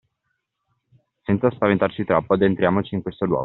[1.23, 3.39] Senza spaventarci troppo, addentriamoci in questo luogo!